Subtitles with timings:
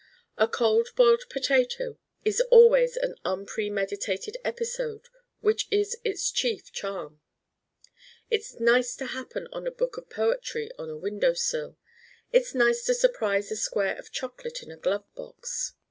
[0.35, 5.09] A Cold Boiled Potato is always an unpremeditated episode
[5.41, 7.21] which is its chief charm.
[8.27, 11.77] It's nice to happen on a book of poetry on a window sill.
[12.31, 15.73] It's nice to surprise a square of chocolate in a glove box.